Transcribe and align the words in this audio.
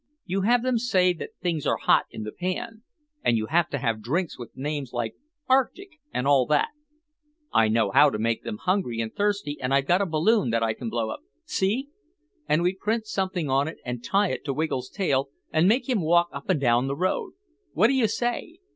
You 0.25 0.41
have 0.41 0.63
them 0.63 0.79
say 0.79 1.13
that 1.13 1.35
things 1.43 1.67
are 1.67 1.77
hot 1.77 2.05
in 2.09 2.23
the 2.23 2.31
pan 2.31 2.81
and 3.23 3.37
you 3.37 3.45
have 3.45 3.69
to 3.69 3.77
have 3.77 4.01
drinks 4.01 4.35
with 4.39 4.57
names 4.57 4.93
like 4.93 5.13
arctic 5.47 5.89
and 6.11 6.25
all 6.25 6.47
like 6.49 6.61
that. 6.63 6.69
I 7.53 7.67
know 7.67 7.91
how 7.91 8.09
to 8.09 8.17
make 8.17 8.41
them 8.43 8.57
hungry 8.57 8.99
and 8.99 9.13
thirsty 9.13 9.59
and 9.61 9.71
I've 9.71 9.85
got 9.85 10.01
a 10.01 10.07
balloon 10.07 10.49
that 10.49 10.63
I 10.63 10.73
can 10.73 10.89
blow 10.89 11.11
up—see? 11.11 11.89
And 12.49 12.63
we'd 12.63 12.79
print 12.79 13.05
something 13.05 13.47
on 13.47 13.67
it 13.67 13.77
and 13.85 14.03
tie 14.03 14.31
it 14.31 14.43
to 14.45 14.53
Wiggle's 14.55 14.89
tail 14.89 15.29
and 15.53 15.67
make 15.67 15.87
him 15.87 16.01
walk 16.01 16.29
up 16.33 16.49
and 16.49 16.59
down 16.59 16.87
the 16.87 16.95
road. 16.95 17.33
What 17.73 17.85
do 17.85 17.93
you 17.93 18.07
say? 18.07 18.57